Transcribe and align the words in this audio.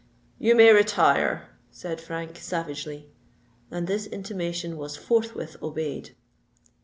"You 0.39 0.55
may 0.55 0.73
retire," 0.73 1.49
said 1.69 2.01
Frank, 2.01 2.35
savagely; 2.37 3.11
and 3.69 3.85
this 3.85 4.07
intimation 4.07 4.77
was 4.77 4.97
forthwith 4.97 5.57
obeyed. 5.61 6.15